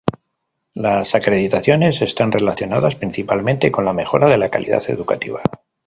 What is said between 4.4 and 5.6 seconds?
calidad educativa.